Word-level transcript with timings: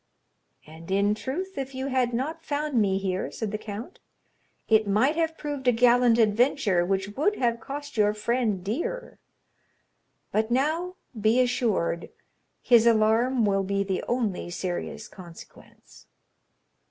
"And, 0.65 0.89
in 0.89 1.13
truth, 1.13 1.59
if 1.59 1.75
you 1.75 1.85
had 1.85 2.11
not 2.11 2.41
found 2.43 2.73
me 2.81 2.97
here," 2.97 3.29
said 3.29 3.51
the 3.51 3.59
count, 3.59 3.99
"it 4.67 4.87
might 4.87 5.15
have 5.15 5.37
proved 5.37 5.67
a 5.67 5.71
gallant 5.71 6.17
adventure 6.17 6.83
which 6.83 7.09
would 7.09 7.35
have 7.35 7.59
cost 7.59 7.97
your 7.97 8.11
friend 8.15 8.63
dear; 8.63 9.19
but 10.31 10.49
now, 10.49 10.95
be 11.13 11.39
assured, 11.39 12.09
his 12.63 12.87
alarm 12.87 13.45
will 13.45 13.61
be 13.61 13.83
the 13.83 14.03
only 14.07 14.49
serious 14.49 15.07
consequence." 15.07 16.07